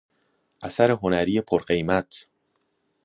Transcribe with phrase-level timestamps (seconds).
[0.61, 2.27] اثر هنری پرقیمت